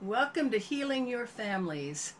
[0.00, 2.12] Welcome to Healing Your Families.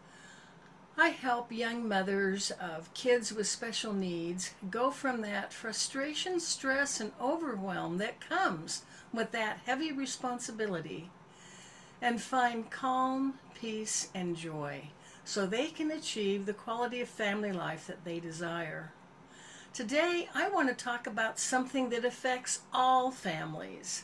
[0.97, 7.13] I help young mothers of kids with special needs go from that frustration, stress, and
[7.21, 11.09] overwhelm that comes with that heavy responsibility
[12.03, 14.89] and find calm, peace, and joy
[15.25, 18.91] so they can achieve the quality of family life that they desire.
[19.73, 24.03] Today, I want to talk about something that affects all families.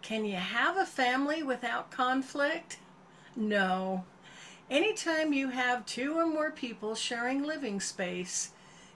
[0.00, 2.78] Can you have a family without conflict?
[3.36, 4.04] No.
[4.70, 8.50] Anytime you have two or more people sharing living space,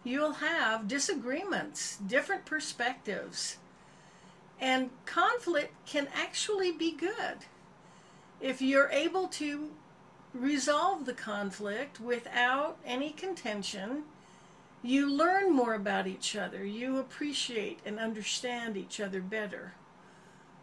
[0.04, 3.56] you'll have disagreements, different perspectives.
[4.60, 7.46] And conflict can actually be good.
[8.40, 9.70] If you're able to
[10.32, 14.04] resolve the conflict without any contention,
[14.82, 16.64] you learn more about each other.
[16.64, 19.74] You appreciate and understand each other better.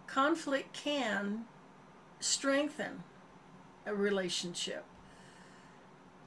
[0.08, 1.46] Conflict can
[2.20, 3.04] strengthen
[3.86, 4.86] a relationship.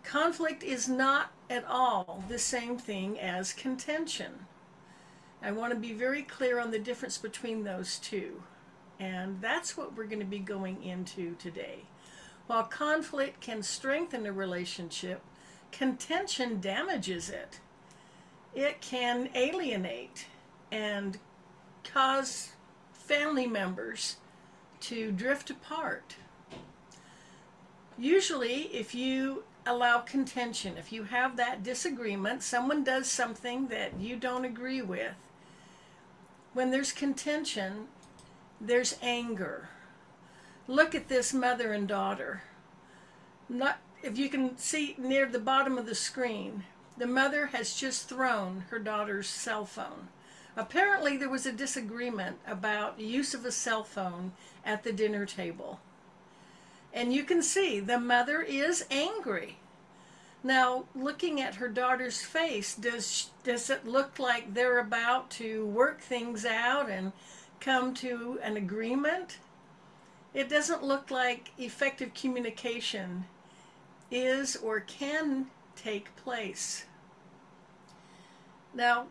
[0.03, 4.47] Conflict is not at all the same thing as contention.
[5.43, 8.43] I want to be very clear on the difference between those two.
[8.99, 11.85] And that's what we're going to be going into today.
[12.47, 15.23] While conflict can strengthen a relationship,
[15.73, 17.61] contention damages it.
[18.55, 20.27] It can alienate
[20.71, 21.19] and
[21.83, 22.53] cause
[22.93, 24.17] family members
[24.81, 26.17] to drift apart.
[27.97, 34.17] Usually, if you allow contention, if you have that disagreement, someone does something that you
[34.17, 35.15] don't agree with,
[36.53, 37.89] when there's contention,
[38.61, 39.69] there's anger.
[40.67, 42.43] Look at this mother and daughter.
[43.49, 46.65] Not if you can see near the bottom of the screen,
[46.97, 50.09] the mother has just thrown her daughter's cell phone.
[50.57, 54.33] Apparently, there was a disagreement about use of a cell phone
[54.65, 55.81] at the dinner table.
[56.95, 59.59] And you can see the mother is angry.
[60.45, 66.01] Now, looking at her daughter's face, does does it look like they're about to work
[66.01, 67.13] things out and
[67.61, 69.39] come to an agreement?
[70.33, 73.25] It doesn't look like effective communication
[74.11, 76.85] is or can take place.
[78.73, 79.07] Now,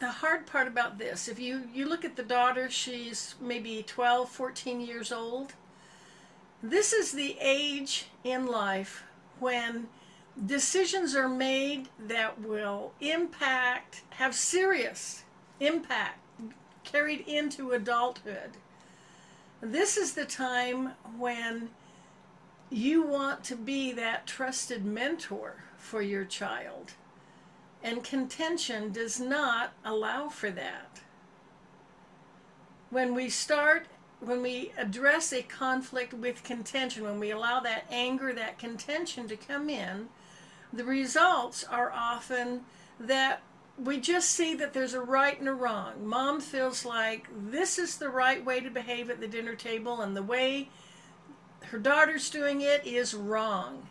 [0.00, 4.28] the hard part about this, if you, you look at the daughter, she's maybe 12,
[4.28, 5.54] 14 years old.
[6.62, 9.04] This is the age in life
[9.38, 9.86] when
[10.46, 15.24] decisions are made that will impact, have serious
[15.60, 16.18] impact
[16.84, 18.50] carried into adulthood.
[19.60, 21.70] This is the time when
[22.70, 26.92] you want to be that trusted mentor for your child.
[27.82, 31.00] And contention does not allow for that.
[32.90, 33.86] When we start
[34.20, 39.36] when we address a conflict with contention, when we allow that anger, that contention to
[39.36, 40.08] come in,
[40.72, 42.62] the results are often
[42.98, 43.42] that
[43.78, 46.04] we just see that there's a right and a wrong.
[46.04, 50.16] Mom feels like this is the right way to behave at the dinner table, and
[50.16, 50.68] the way
[51.66, 53.88] her daughter's doing it is wrong.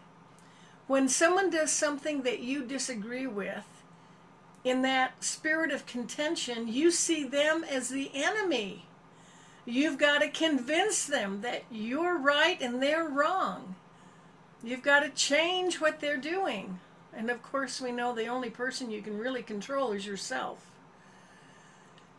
[0.88, 3.66] When someone does something that you disagree with,
[4.64, 8.87] in that spirit of contention, you see them as the enemy
[9.70, 13.76] You've got to convince them that you're right and they're wrong.
[14.64, 16.80] You've got to change what they're doing.
[17.14, 20.72] And of course, we know the only person you can really control is yourself.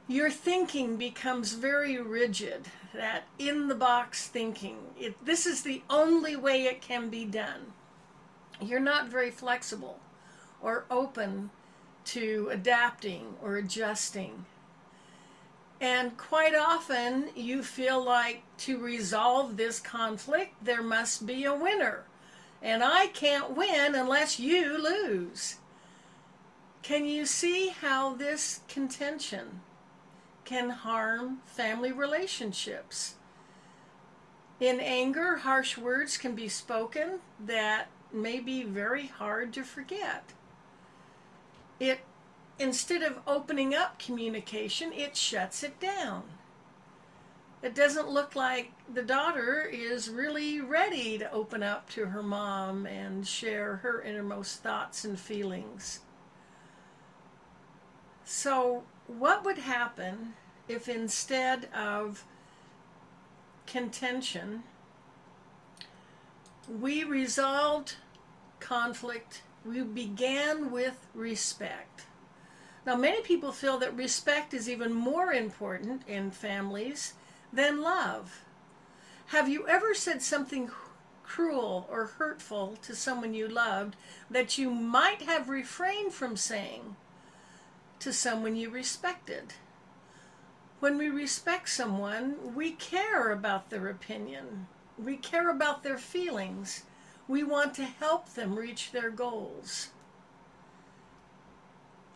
[0.07, 4.77] Your thinking becomes very rigid, that in the box thinking.
[4.99, 7.73] It, this is the only way it can be done.
[8.61, 10.01] You're not very flexible
[10.61, 11.49] or open
[12.07, 14.45] to adapting or adjusting.
[15.81, 22.05] And quite often, you feel like to resolve this conflict, there must be a winner.
[22.61, 25.57] And I can't win unless you lose.
[26.83, 29.61] Can you see how this contention
[30.45, 33.15] can harm family relationships?
[34.59, 40.33] In anger, harsh words can be spoken that may be very hard to forget.
[41.79, 42.01] It
[42.59, 46.25] instead of opening up communication, it shuts it down.
[47.63, 52.87] It doesn't look like the daughter is really ready to open up to her mom
[52.87, 56.01] and share her innermost thoughts and feelings.
[58.25, 60.35] So, what would happen
[60.69, 62.25] if instead of
[63.67, 64.63] contention,
[66.69, 67.97] we resolved
[68.61, 72.08] conflict, we began with respect?
[72.87, 77.15] Now, many people feel that respect is even more important in families
[77.53, 78.45] than love.
[79.27, 80.71] Have you ever said something
[81.23, 83.95] cruel or hurtful to someone you loved
[84.31, 86.97] that you might have refrained from saying
[88.01, 89.55] to someone you respected?
[90.81, 94.69] When we respect someone, we care about their opinion.
[94.97, 96.85] We care about their feelings.
[97.27, 99.89] We want to help them reach their goals.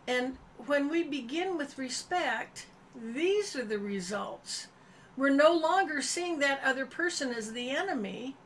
[0.07, 4.69] And when we begin with respect, these are the results.
[5.17, 8.37] We're no longer seeing that other person as the enemy.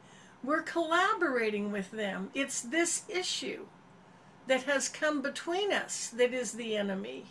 [0.43, 2.31] We're collaborating with them.
[2.35, 3.67] It's this issue
[4.47, 7.27] that has come between us that is the enemy.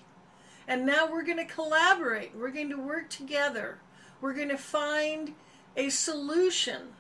[0.68, 2.36] And now we're going to collaborate.
[2.36, 3.80] We're going to work together.
[4.22, 5.36] We're going to find
[5.78, 6.94] a solution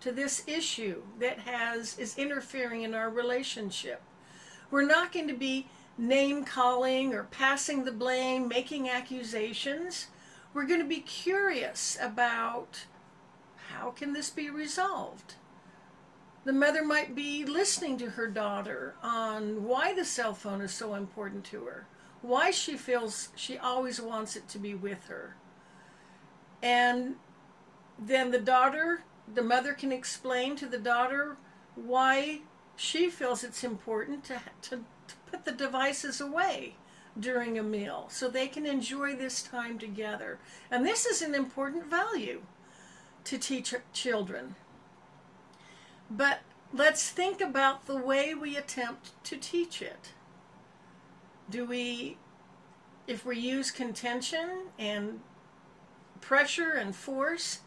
[0.00, 4.02] to this issue that has is interfering in our relationship.
[4.70, 10.08] We're not going to be name calling or passing the blame, making accusations.
[10.52, 12.86] We're going to be curious about
[13.70, 15.34] how can this be resolved?
[16.44, 20.94] The mother might be listening to her daughter on why the cell phone is so
[20.94, 21.86] important to her,
[22.20, 25.36] why she feels she always wants it to be with her.
[26.62, 27.16] And
[27.98, 31.36] then the daughter, the mother can explain to the daughter
[31.74, 32.40] why
[32.76, 34.84] she feels it's important to, to
[35.34, 36.74] put the devices away
[37.18, 40.38] during a meal so they can enjoy this time together.
[40.70, 42.42] And this is an important value
[43.24, 44.54] to teach children.
[46.08, 46.40] But
[46.72, 50.12] let's think about the way we attempt to teach it.
[51.50, 52.16] Do we,
[53.08, 55.18] if we use contention and
[56.20, 57.60] pressure and force,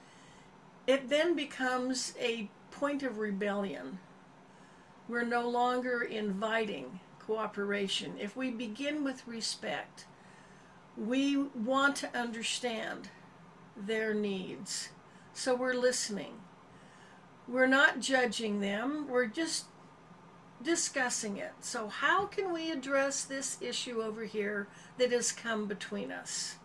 [0.85, 3.99] it then becomes a point of rebellion.
[5.09, 10.05] We're no longer inviting cooperation, if we begin with respect,
[10.97, 13.09] we want to understand
[13.75, 14.89] their needs.
[15.33, 16.39] So we're listening.
[17.47, 19.65] We're not judging them, we're just
[20.61, 21.53] discussing it.
[21.61, 26.55] So, how can we address this issue over here that has come between us?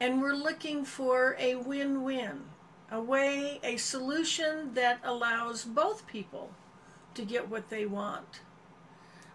[0.00, 2.44] And we're looking for a win win,
[2.90, 6.50] a way, a solution that allows both people
[7.14, 8.40] to get what they want.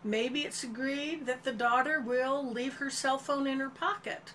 [0.03, 4.33] Maybe it's agreed that the daughter will leave her cell phone in her pocket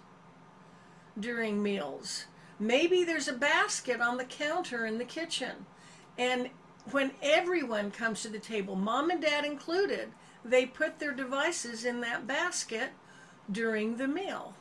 [1.19, 2.27] during meals.
[2.59, 5.67] Maybe there's a basket on the counter in the kitchen.
[6.19, 6.51] And
[6.91, 10.13] when everyone comes to the table, mom and dad included,
[10.45, 12.91] they put their devices in that basket
[13.51, 14.55] during the meal.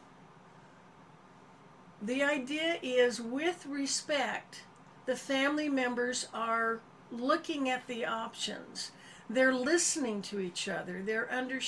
[2.02, 4.64] The idea is with respect,
[5.06, 6.80] the family members are
[7.12, 8.92] looking at the options
[9.34, 11.60] they're listening to each other, they're under,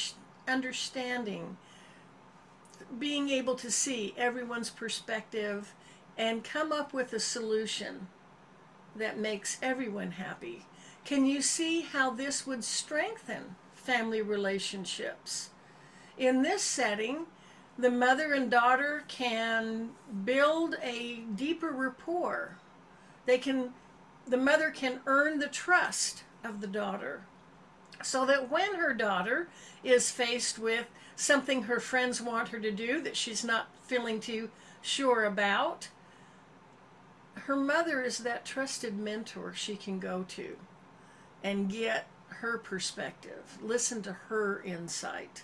[0.47, 1.57] understanding,
[2.97, 5.73] being able to see everyone's perspective
[6.17, 8.07] and come up with a solution
[8.95, 10.65] that makes everyone happy.
[11.03, 15.49] Can you see how this would strengthen family relationships?
[16.17, 17.25] In this setting,
[17.77, 19.89] the mother and daughter can
[20.23, 22.57] build a deeper rapport.
[23.25, 23.73] They can
[24.27, 27.25] the mother can earn the trust of the daughter
[28.03, 29.47] so that when her daughter
[29.83, 34.49] is faced with something her friends want her to do that she's not feeling too
[34.81, 35.89] sure about,
[37.35, 40.57] her mother is that trusted mentor she can go to
[41.43, 45.43] and get her perspective, listen to her insight.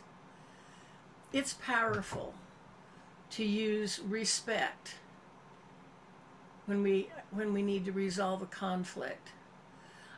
[1.31, 2.33] It's powerful
[3.31, 4.95] to use respect
[6.65, 9.29] when we when we need to resolve a conflict.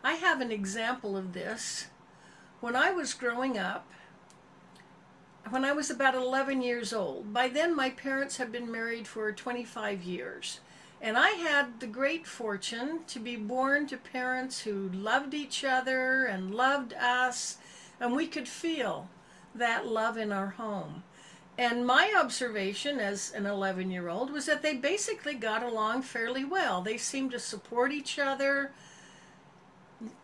[0.04, 1.88] I have an example of this
[2.64, 3.86] when I was growing up,
[5.50, 9.30] when I was about 11 years old, by then my parents had been married for
[9.34, 10.62] 25 years.
[11.02, 16.24] And I had the great fortune to be born to parents who loved each other
[16.24, 17.58] and loved us,
[18.00, 19.10] and we could feel
[19.54, 21.04] that love in our home.
[21.58, 26.46] And my observation as an 11 year old was that they basically got along fairly
[26.46, 26.82] well.
[26.82, 28.72] They seemed to support each other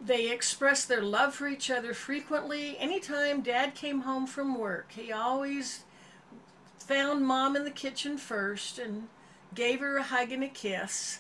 [0.02, 2.78] they expressed their love for each other frequently.
[2.78, 5.84] Anytime dad came home from work, he always
[6.78, 9.08] found mom in the kitchen first and
[9.54, 11.20] gave her a hug and a kiss.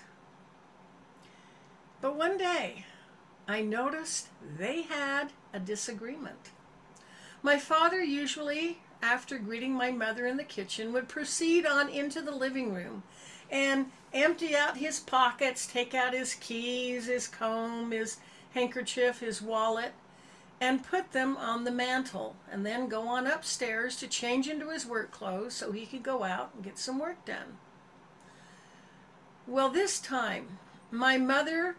[2.02, 2.86] But one day,
[3.48, 6.52] I noticed they had a disagreement.
[7.42, 12.36] My father usually, after greeting my mother in the kitchen, would proceed on into the
[12.36, 13.04] living room
[13.50, 18.18] and empty out his pockets, take out his keys, his comb, his
[18.54, 19.94] handkerchief, his wallet,
[20.62, 24.86] and put them on the mantle, and then go on upstairs to change into his
[24.86, 27.58] work clothes so he could go out and get some work done.
[29.48, 30.60] Well, this time,
[30.92, 31.76] my mother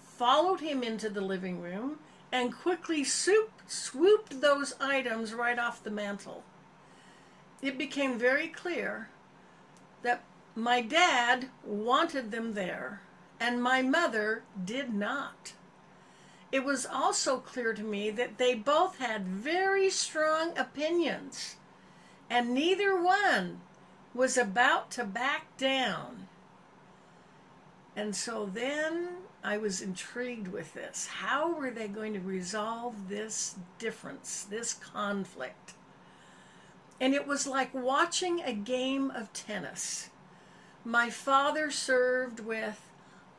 [0.00, 1.98] followed him into the living room
[2.32, 6.42] and quickly swoop, swooped those items right off the mantel.
[7.60, 9.08] It became very clear
[10.02, 10.24] that
[10.56, 13.02] my dad wanted them there
[13.38, 15.52] and my mother did not.
[16.52, 21.56] It was also clear to me that they both had very strong opinions
[22.32, 23.60] and neither one
[24.14, 26.28] was about to back down.
[27.96, 29.08] And so then
[29.44, 31.06] I was intrigued with this.
[31.06, 35.74] How were they going to resolve this difference, this conflict?
[37.00, 40.08] And it was like watching a game of tennis.
[40.84, 42.80] My father served with,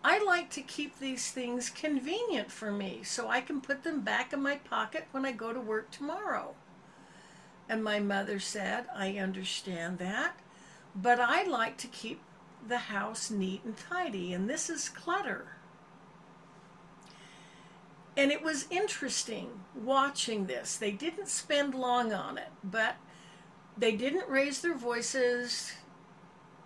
[0.04, 4.34] I like to keep these things convenient for me so I can put them back
[4.34, 6.56] in my pocket when I go to work tomorrow.
[7.70, 10.38] And my mother said, I understand that,
[10.94, 12.22] but I like to keep
[12.68, 15.56] the house neat and tidy, and this is clutter.
[18.16, 20.76] And it was interesting watching this.
[20.76, 22.96] They didn't spend long on it, but
[23.78, 25.74] they didn't raise their voices.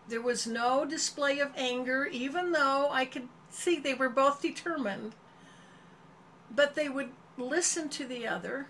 [0.07, 5.15] There was no display of anger, even though I could see they were both determined.
[6.53, 8.67] But they would listen to the other.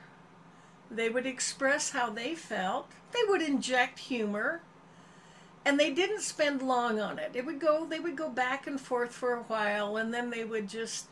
[0.89, 2.91] They would express how they felt.
[3.11, 4.61] They would inject humor
[5.67, 7.31] and they didn't spend long on it.
[7.33, 10.45] It would go they would go back and forth for a while and then they
[10.45, 11.07] would just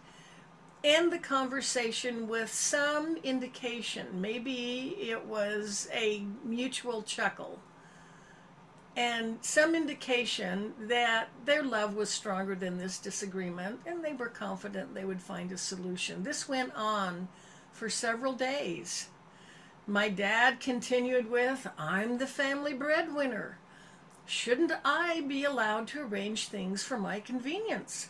[0.81, 4.21] end the conversation with some indication.
[4.21, 7.59] Maybe it was a mutual chuckle
[8.95, 14.93] and some indication that their love was stronger than this disagreement and they were confident
[14.93, 16.23] they would find a solution.
[16.23, 17.27] This went on
[17.71, 19.09] for several days.
[19.85, 23.59] My dad continued with, I'm the family breadwinner.
[24.25, 28.09] Shouldn't I be allowed to arrange things for my convenience?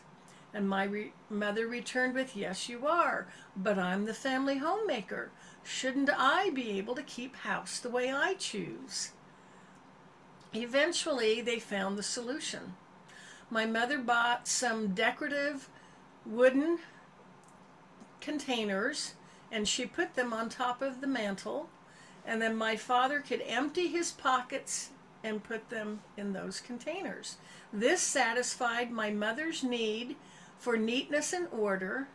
[0.54, 3.28] And my re- mother returned with, Yes, you are,
[3.58, 5.32] but I'm the family homemaker.
[5.64, 9.12] Shouldn't I be able to keep house the way I choose?
[10.54, 12.76] Eventually, they found the solution.
[13.50, 15.70] My mother bought some decorative
[16.26, 16.80] wooden
[18.22, 19.14] containers
[19.52, 21.70] and she put them on top of the mantle.
[22.26, 24.90] And then my father could empty his pockets
[25.24, 27.38] and put them in those containers.
[27.72, 30.16] This satisfied my mother's need
[30.58, 32.08] for neatness and order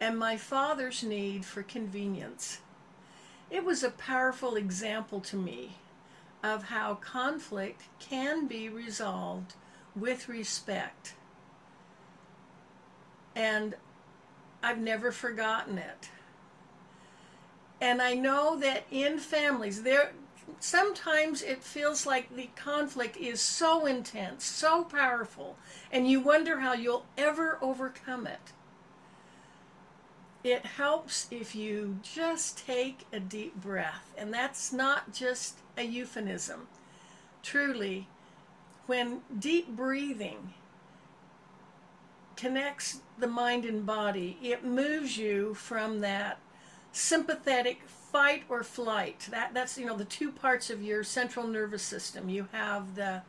[0.00, 2.58] and my father's need for convenience.
[3.50, 5.76] It was a powerful example to me
[6.44, 9.54] of how conflict can be resolved
[9.96, 11.14] with respect.
[13.34, 13.74] And
[14.62, 16.10] I've never forgotten it.
[17.80, 20.12] And I know that in families, there
[20.60, 25.56] sometimes it feels like the conflict is so intense, so powerful,
[25.90, 28.52] and you wonder how you'll ever overcome it.
[30.42, 36.68] It helps if you just take a deep breath, and that's not just a euphemism.
[37.42, 38.08] Truly,
[38.86, 40.54] when deep breathing
[42.36, 46.38] connects the mind and body, it moves you from that
[46.92, 49.28] sympathetic fight or flight.
[49.30, 52.28] That that's you know the two parts of your central nervous system.
[52.28, 53.22] You have the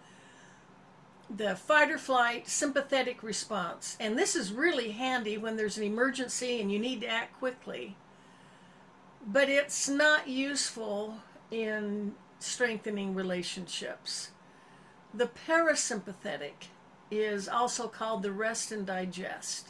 [1.29, 3.97] the fight or flight sympathetic response.
[3.99, 7.95] And this is really handy when there's an emergency and you need to act quickly.
[9.25, 11.17] But it's not useful
[11.49, 14.31] in strengthening relationships.
[15.13, 16.67] The parasympathetic
[17.11, 19.69] is also called the rest and digest.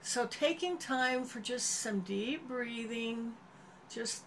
[0.00, 3.34] So taking time for just some deep breathing,
[3.88, 4.22] just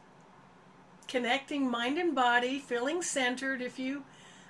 [1.08, 3.62] connecting mind and body, feeling centered.
[3.62, 4.04] If you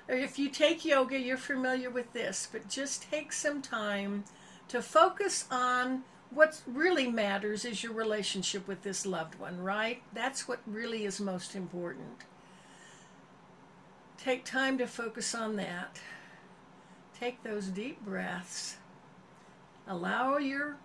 [0.08, 4.24] if you take yoga, you're familiar with this, but just take some time
[4.68, 10.04] to focus on what really matters is your relationship with this loved one, right?
[10.14, 12.26] That's what really is most important.
[14.18, 16.00] Take time to focus on that.
[17.20, 18.78] Take those deep breaths.
[19.88, 20.78] Allow your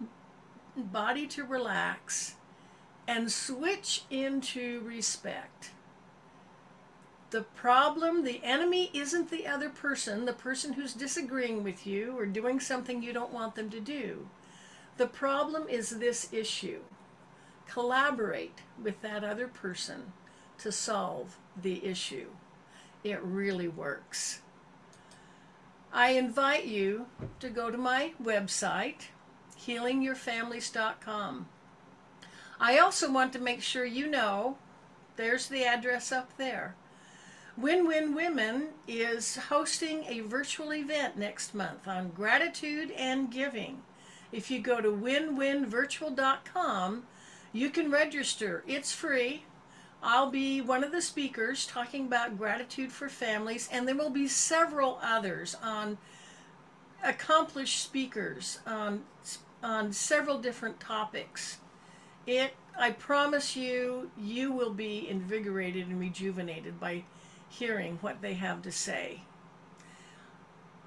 [0.77, 2.35] body to relax
[3.09, 5.71] and switch into respect.
[7.31, 12.27] The problem, the enemy isn't the other person, the person who's disagreeing with you or
[12.27, 14.29] doing something you don't want them to do.
[14.97, 16.81] The problem is this issue.
[17.69, 20.13] Collaborate with that other person
[20.59, 22.27] to solve the issue.
[23.03, 24.41] It really works.
[25.93, 27.07] I invite you
[27.41, 29.09] to go to my website,
[29.59, 31.49] healingyourfamilies.com.
[32.61, 34.59] I also want to make sure you know
[35.17, 36.77] there's the address up there.
[37.57, 43.83] Win Win Women is hosting a virtual event next month on gratitude and giving.
[44.33, 47.03] If you go to winwinvirtual.com,
[47.53, 48.63] you can register.
[48.67, 49.45] It's free.
[50.03, 54.29] I'll be one of the speakers talking about gratitude for families, and there will be
[54.29, 55.99] several others on
[57.03, 59.05] accomplished speakers on
[59.63, 61.59] on several different topics.
[62.27, 67.05] It I promise you you will be invigorated and rejuvenated by
[67.49, 69.23] hearing what they have to say.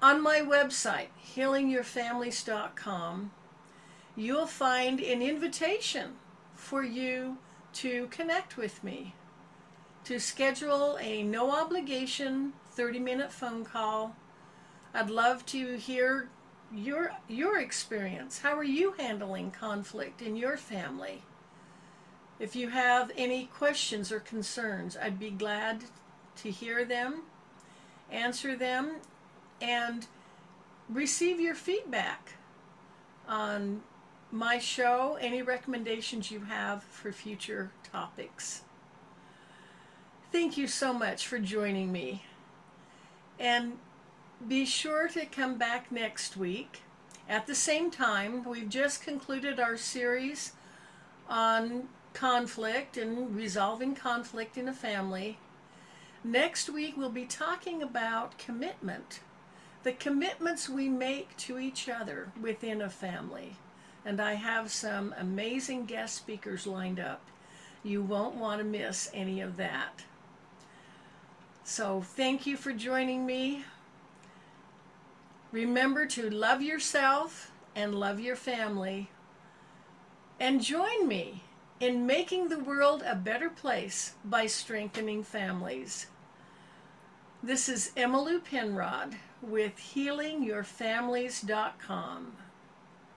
[0.02, 3.30] On my website, healingyourfamilies.com,
[4.16, 6.16] you'll find an invitation
[6.54, 7.38] for you
[7.74, 9.14] to connect with me,
[10.04, 14.16] to schedule a no obligation 30 minute phone call.
[14.92, 16.28] I'd love to hear
[16.72, 18.38] your your experience.
[18.38, 21.22] How are you handling conflict in your family?
[22.38, 25.84] If you have any questions or concerns, I'd be glad
[26.36, 27.22] to hear them,
[28.10, 28.96] answer them,
[29.60, 30.06] and
[30.88, 32.34] receive your feedback
[33.28, 33.82] on
[34.34, 38.62] my show, any recommendations you have for future topics.
[40.32, 42.24] Thank you so much for joining me.
[43.38, 43.78] And
[44.48, 46.82] be sure to come back next week.
[47.28, 50.54] At the same time, we've just concluded our series
[51.28, 55.38] on conflict and resolving conflict in a family.
[56.24, 59.20] Next week, we'll be talking about commitment,
[59.84, 63.58] the commitments we make to each other within a family.
[64.04, 67.22] And I have some amazing guest speakers lined up.
[67.82, 70.04] You won't want to miss any of that.
[71.64, 73.64] So, thank you for joining me.
[75.52, 79.08] Remember to love yourself and love your family.
[80.38, 81.44] And join me
[81.80, 86.08] in making the world a better place by strengthening families.
[87.42, 92.32] This is Emmylou Penrod with HealingYourFamilies.com.